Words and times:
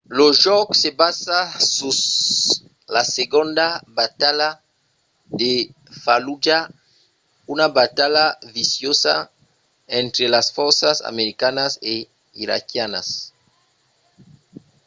lo 0.17 0.27
jòc 0.43 0.67
se 0.81 0.89
basa 1.01 1.39
sus 1.75 1.99
la 2.95 3.01
segonda 3.15 3.67
batalha 3.99 4.49
de 5.39 5.51
fallujah 6.03 6.63
una 7.53 7.65
batalha 7.79 8.25
viciosa 8.57 9.13
entre 10.01 10.25
las 10.35 10.47
fòrças 10.57 10.97
americanas 11.11 11.71
e 11.93 11.95
iraquianas 12.43 13.07